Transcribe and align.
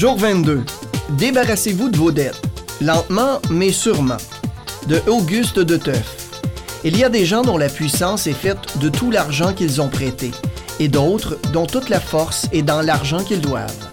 Jour 0.00 0.16
22. 0.16 0.62
Débarrassez-vous 1.18 1.90
de 1.90 1.98
vos 1.98 2.10
dettes. 2.10 2.40
Lentement, 2.80 3.38
mais 3.50 3.70
sûrement. 3.70 4.16
De 4.86 4.98
Auguste 5.06 5.58
de 5.58 5.76
Teuf. 5.76 6.30
Il 6.84 6.96
y 6.96 7.04
a 7.04 7.10
des 7.10 7.26
gens 7.26 7.42
dont 7.42 7.58
la 7.58 7.68
puissance 7.68 8.26
est 8.26 8.32
faite 8.32 8.78
de 8.78 8.88
tout 8.88 9.10
l'argent 9.10 9.52
qu'ils 9.52 9.82
ont 9.82 9.90
prêté, 9.90 10.30
et 10.78 10.88
d'autres 10.88 11.38
dont 11.52 11.66
toute 11.66 11.90
la 11.90 12.00
force 12.00 12.48
est 12.50 12.62
dans 12.62 12.80
l'argent 12.80 13.22
qu'ils 13.22 13.42
doivent. 13.42 13.90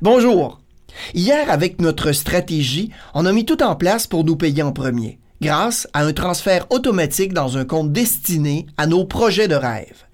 Bonjour. 0.00 0.60
Hier, 1.12 1.50
avec 1.50 1.80
notre 1.80 2.12
stratégie, 2.12 2.92
on 3.14 3.26
a 3.26 3.32
mis 3.32 3.44
tout 3.44 3.64
en 3.64 3.74
place 3.74 4.06
pour 4.06 4.22
nous 4.22 4.36
payer 4.36 4.62
en 4.62 4.70
premier, 4.70 5.18
grâce 5.40 5.88
à 5.92 6.04
un 6.04 6.12
transfert 6.12 6.66
automatique 6.70 7.32
dans 7.32 7.58
un 7.58 7.64
compte 7.64 7.90
destiné 7.90 8.66
à 8.76 8.86
nos 8.86 9.06
projets 9.06 9.48
de 9.48 9.56
rêve. 9.56 10.04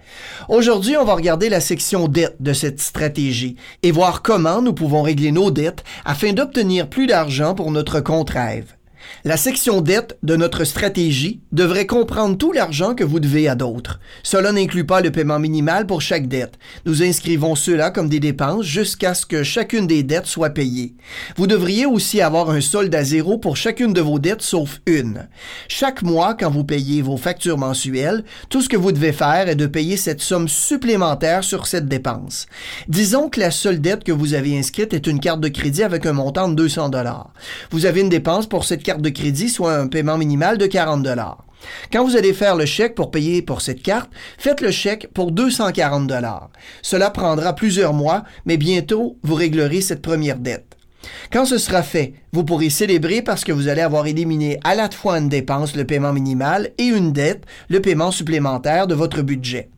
Aujourd'hui, 0.48 0.96
on 0.96 1.04
va 1.04 1.14
regarder 1.14 1.48
la 1.48 1.60
section 1.60 2.08
dette 2.08 2.36
de 2.40 2.52
cette 2.52 2.80
stratégie 2.80 3.56
et 3.82 3.90
voir 3.90 4.22
comment 4.22 4.62
nous 4.62 4.72
pouvons 4.72 5.02
régler 5.02 5.32
nos 5.32 5.50
dettes 5.50 5.84
afin 6.04 6.32
d'obtenir 6.32 6.88
plus 6.88 7.06
d'argent 7.06 7.54
pour 7.54 7.70
notre 7.70 8.00
compte 8.00 8.30
rêve. 8.30 8.77
La 9.24 9.36
section 9.36 9.80
dette 9.80 10.16
de 10.22 10.36
notre 10.36 10.64
stratégie 10.64 11.40
devrait 11.52 11.86
comprendre 11.86 12.38
tout 12.38 12.52
l'argent 12.52 12.94
que 12.94 13.04
vous 13.04 13.20
devez 13.20 13.48
à 13.48 13.54
d'autres. 13.54 14.00
Cela 14.22 14.52
n'inclut 14.52 14.86
pas 14.86 15.00
le 15.00 15.10
paiement 15.10 15.38
minimal 15.38 15.86
pour 15.86 16.00
chaque 16.00 16.28
dette. 16.28 16.58
Nous 16.86 17.02
inscrivons 17.02 17.54
cela 17.54 17.90
comme 17.90 18.08
des 18.08 18.20
dépenses 18.20 18.64
jusqu'à 18.64 19.14
ce 19.14 19.26
que 19.26 19.42
chacune 19.42 19.86
des 19.86 20.02
dettes 20.02 20.26
soit 20.26 20.50
payée. 20.50 20.94
Vous 21.36 21.46
devriez 21.46 21.86
aussi 21.86 22.20
avoir 22.20 22.50
un 22.50 22.60
solde 22.60 22.94
à 22.94 23.04
zéro 23.04 23.38
pour 23.38 23.56
chacune 23.56 23.92
de 23.92 24.00
vos 24.00 24.18
dettes 24.18 24.42
sauf 24.42 24.80
une. 24.86 25.28
Chaque 25.68 26.02
mois, 26.02 26.34
quand 26.34 26.50
vous 26.50 26.64
payez 26.64 27.02
vos 27.02 27.16
factures 27.16 27.58
mensuelles, 27.58 28.24
tout 28.48 28.62
ce 28.62 28.68
que 28.68 28.76
vous 28.76 28.92
devez 28.92 29.12
faire 29.12 29.48
est 29.48 29.56
de 29.56 29.66
payer 29.66 29.96
cette 29.96 30.20
somme 30.20 30.48
supplémentaire 30.48 31.44
sur 31.44 31.66
cette 31.66 31.88
dépense. 31.88 32.46
Disons 32.88 33.28
que 33.28 33.40
la 33.40 33.50
seule 33.50 33.80
dette 33.80 34.04
que 34.04 34.12
vous 34.12 34.34
avez 34.34 34.58
inscrite 34.58 34.94
est 34.94 35.06
une 35.06 35.20
carte 35.20 35.40
de 35.40 35.48
crédit 35.48 35.82
avec 35.82 36.06
un 36.06 36.12
montant 36.12 36.48
de 36.48 36.54
200 36.54 36.90
dollars. 36.90 37.32
Vous 37.70 37.86
avez 37.86 38.00
une 38.00 38.08
dépense 38.08 38.46
pour 38.46 38.64
cette 38.64 38.82
carte 38.82 38.97
de 39.02 39.08
crédit, 39.10 39.48
soit 39.48 39.74
un 39.74 39.86
paiement 39.86 40.18
minimal 40.18 40.58
de 40.58 40.66
40 40.66 41.02
dollars. 41.02 41.44
Quand 41.92 42.04
vous 42.04 42.16
allez 42.16 42.32
faire 42.32 42.56
le 42.56 42.66
chèque 42.66 42.94
pour 42.94 43.10
payer 43.10 43.42
pour 43.42 43.60
cette 43.60 43.82
carte, 43.82 44.10
faites 44.38 44.60
le 44.60 44.70
chèque 44.70 45.08
pour 45.12 45.32
240 45.32 46.06
dollars. 46.06 46.50
Cela 46.82 47.10
prendra 47.10 47.54
plusieurs 47.54 47.92
mois, 47.92 48.24
mais 48.46 48.56
bientôt 48.56 49.18
vous 49.22 49.34
réglerez 49.34 49.80
cette 49.80 50.02
première 50.02 50.38
dette. 50.38 50.76
Quand 51.32 51.44
ce 51.44 51.58
sera 51.58 51.82
fait, 51.82 52.14
vous 52.32 52.44
pourrez 52.44 52.70
célébrer 52.70 53.22
parce 53.22 53.44
que 53.44 53.52
vous 53.52 53.68
allez 53.68 53.80
avoir 53.80 54.06
éliminé 54.06 54.58
à 54.64 54.74
la 54.74 54.90
fois 54.90 55.18
une 55.18 55.28
dépense, 55.28 55.76
le 55.76 55.84
paiement 55.84 56.12
minimal, 56.12 56.70
et 56.78 56.84
une 56.84 57.12
dette, 57.12 57.44
le 57.68 57.80
paiement 57.80 58.10
supplémentaire 58.10 58.86
de 58.86 58.94
votre 58.94 59.22
budget. 59.22 59.70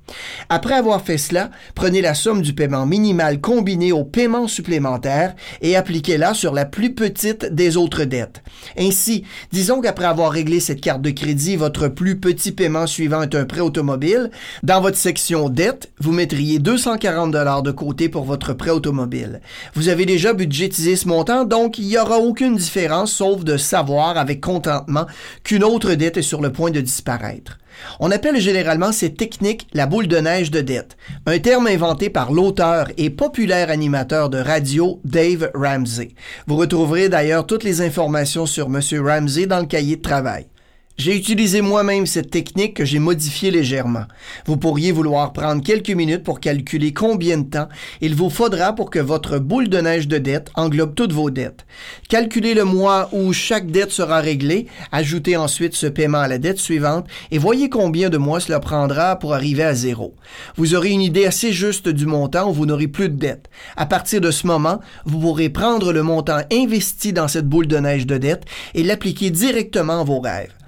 Après 0.48 0.74
avoir 0.74 1.02
fait 1.02 1.18
cela, 1.18 1.50
prenez 1.74 2.00
la 2.00 2.14
somme 2.14 2.42
du 2.42 2.54
paiement 2.54 2.86
minimal 2.86 3.40
combiné 3.40 3.92
au 3.92 4.04
paiement 4.04 4.48
supplémentaire 4.48 5.34
et 5.62 5.76
appliquez-la 5.76 6.34
sur 6.34 6.52
la 6.52 6.64
plus 6.64 6.94
petite 6.94 7.46
des 7.46 7.76
autres 7.76 8.04
dettes. 8.04 8.42
Ainsi, 8.78 9.24
disons 9.52 9.80
qu'après 9.80 10.06
avoir 10.06 10.32
réglé 10.32 10.60
cette 10.60 10.80
carte 10.80 11.02
de 11.02 11.10
crédit, 11.10 11.56
votre 11.56 11.88
plus 11.88 12.18
petit 12.18 12.52
paiement 12.52 12.86
suivant 12.86 13.22
est 13.22 13.34
un 13.34 13.44
prêt 13.44 13.60
automobile, 13.60 14.30
dans 14.62 14.80
votre 14.80 14.96
section 14.96 15.48
dette, 15.48 15.90
vous 15.98 16.12
mettriez 16.12 16.58
240 16.58 17.30
dollars 17.30 17.62
de 17.62 17.70
côté 17.70 18.08
pour 18.08 18.24
votre 18.24 18.52
prêt 18.52 18.70
automobile. 18.70 19.40
Vous 19.74 19.88
avez 19.88 20.06
déjà 20.06 20.32
budgétisé 20.32 20.96
ce 20.96 21.08
montant, 21.08 21.44
donc 21.44 21.78
il 21.78 21.86
n'y 21.86 21.98
aura 21.98 22.18
aucune 22.18 22.56
différence 22.56 23.12
sauf 23.12 23.44
de 23.44 23.56
savoir 23.56 24.16
avec 24.18 24.40
contentement 24.40 25.06
qu'une 25.44 25.64
autre 25.64 25.94
dette 25.94 26.16
est 26.16 26.22
sur 26.22 26.40
le 26.40 26.52
point 26.52 26.70
de 26.70 26.80
disparaître. 26.80 27.58
On 28.00 28.10
appelle 28.10 28.40
généralement 28.40 28.92
cette 28.92 29.16
technique 29.16 29.66
la 29.72 29.86
boule 29.86 30.08
de 30.08 30.18
neige 30.18 30.50
de 30.50 30.60
dette, 30.60 30.96
un 31.26 31.38
terme 31.38 31.66
inventé 31.66 32.10
par 32.10 32.32
l'auteur 32.32 32.88
et 32.96 33.10
populaire 33.10 33.70
animateur 33.70 34.28
de 34.28 34.38
radio 34.38 35.00
Dave 35.04 35.50
Ramsey. 35.54 36.10
Vous 36.46 36.56
retrouverez 36.56 37.08
d'ailleurs 37.08 37.46
toutes 37.46 37.64
les 37.64 37.80
informations 37.80 38.46
sur 38.46 38.66
M. 38.66 38.80
Ramsey 39.02 39.46
dans 39.46 39.60
le 39.60 39.66
cahier 39.66 39.96
de 39.96 40.02
travail. 40.02 40.46
J'ai 41.00 41.16
utilisé 41.16 41.62
moi-même 41.62 42.04
cette 42.04 42.28
technique 42.28 42.74
que 42.74 42.84
j'ai 42.84 42.98
modifiée 42.98 43.50
légèrement. 43.50 44.04
Vous 44.44 44.58
pourriez 44.58 44.92
vouloir 44.92 45.32
prendre 45.32 45.62
quelques 45.62 45.88
minutes 45.88 46.22
pour 46.22 46.40
calculer 46.40 46.92
combien 46.92 47.38
de 47.38 47.48
temps 47.48 47.70
il 48.02 48.14
vous 48.14 48.28
faudra 48.28 48.74
pour 48.74 48.90
que 48.90 48.98
votre 48.98 49.38
boule 49.38 49.70
de 49.70 49.78
neige 49.78 50.08
de 50.08 50.18
dette 50.18 50.50
englobe 50.56 50.94
toutes 50.94 51.14
vos 51.14 51.30
dettes. 51.30 51.64
Calculez 52.10 52.52
le 52.52 52.64
mois 52.64 53.08
où 53.12 53.32
chaque 53.32 53.70
dette 53.70 53.92
sera 53.92 54.20
réglée, 54.20 54.66
ajoutez 54.92 55.38
ensuite 55.38 55.74
ce 55.74 55.86
paiement 55.86 56.18
à 56.18 56.28
la 56.28 56.36
dette 56.36 56.58
suivante 56.58 57.06
et 57.30 57.38
voyez 57.38 57.70
combien 57.70 58.10
de 58.10 58.18
mois 58.18 58.38
cela 58.38 58.60
prendra 58.60 59.18
pour 59.18 59.32
arriver 59.32 59.64
à 59.64 59.72
zéro. 59.72 60.14
Vous 60.56 60.74
aurez 60.74 60.90
une 60.90 61.00
idée 61.00 61.24
assez 61.24 61.50
juste 61.50 61.88
du 61.88 62.04
montant 62.04 62.50
où 62.50 62.52
vous 62.52 62.66
n'aurez 62.66 62.88
plus 62.88 63.08
de 63.08 63.16
dette. 63.16 63.48
À 63.74 63.86
partir 63.86 64.20
de 64.20 64.30
ce 64.30 64.46
moment, 64.46 64.80
vous 65.06 65.18
pourrez 65.18 65.48
prendre 65.48 65.94
le 65.94 66.02
montant 66.02 66.42
investi 66.52 67.14
dans 67.14 67.26
cette 67.26 67.48
boule 67.48 67.68
de 67.68 67.78
neige 67.78 68.06
de 68.06 68.18
dette 68.18 68.44
et 68.74 68.82
l'appliquer 68.82 69.30
directement 69.30 70.02
à 70.02 70.04
vos 70.04 70.20
rêves. 70.20 70.59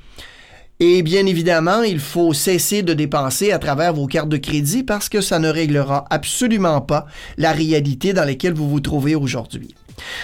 Et 0.84 1.03
bien 1.03 1.26
évidemment, 1.26 1.84
il 1.84 2.00
faut 2.00 2.32
cesser 2.32 2.82
de 2.82 2.93
dépenser 2.93 3.53
à 3.53 3.60
travers 3.60 3.94
vos 3.94 4.09
cartes 4.09 4.28
de 4.28 4.37
crédit 4.37 4.82
parce 4.82 5.09
que 5.09 5.20
ça 5.20 5.38
ne 5.38 5.48
réglera 5.48 6.06
absolument 6.10 6.81
pas 6.81 7.06
la 7.38 7.53
réalité 7.53 8.12
dans 8.12 8.25
laquelle 8.25 8.54
vous 8.54 8.69
vous 8.69 8.81
trouvez 8.81 9.15
aujourd'hui. 9.15 9.76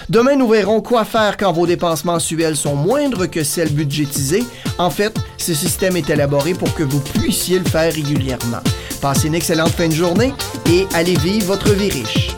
Demain, 0.09 0.35
nous 0.35 0.49
verrons 0.49 0.81
quoi 0.81 1.05
faire 1.05 1.37
quand 1.37 1.53
vos 1.53 1.65
dépenses 1.65 2.03
mensuelles 2.03 2.57
sont 2.57 2.75
moindres 2.75 3.29
que 3.29 3.41
celles 3.41 3.71
budgétisées. 3.71 4.43
En 4.79 4.89
fait, 4.89 5.17
ce 5.37 5.53
système 5.53 5.95
est 5.95 6.09
élaboré 6.09 6.53
pour 6.53 6.73
que 6.73 6.83
vous 6.83 6.99
puissiez 6.99 7.59
le 7.59 7.65
faire 7.65 7.93
régulièrement. 7.93 8.59
Passez 9.01 9.29
une 9.29 9.35
excellente 9.35 9.71
fin 9.71 9.87
de 9.87 9.93
journée 9.93 10.33
et 10.69 10.87
allez 10.93 11.15
vivre 11.15 11.53
votre 11.53 11.71
vie 11.71 11.89
riche. 11.89 12.35